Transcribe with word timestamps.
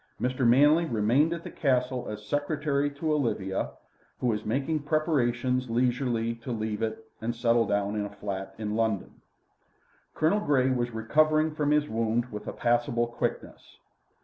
Mr. 0.19 0.47
Manley 0.47 0.85
remained 0.85 1.31
at 1.31 1.43
the 1.43 1.51
Castle 1.51 2.07
as 2.09 2.25
secretary 2.25 2.89
to 2.89 3.13
Olivia, 3.13 3.69
who 4.19 4.25
was 4.25 4.43
making 4.43 4.79
preparations 4.81 5.69
leisurely 5.69 6.33
to 6.33 6.51
leave 6.51 6.81
it 6.81 7.05
and 7.21 7.35
settle 7.35 7.67
down 7.67 7.95
in 7.95 8.03
a 8.05 8.09
flat 8.09 8.55
in 8.57 8.75
London. 8.75 9.21
Colonel 10.15 10.39
Grey 10.39 10.71
was 10.71 10.89
recovering 10.89 11.53
from 11.53 11.69
his 11.69 11.87
wound 11.87 12.31
with 12.31 12.47
a 12.47 12.51
passable 12.51 13.05
quickness. 13.05 13.77